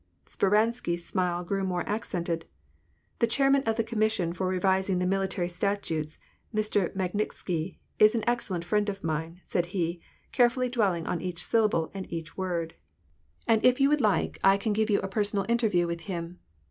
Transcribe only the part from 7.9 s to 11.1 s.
is an excellent friend of mine," said he, carefully dwelling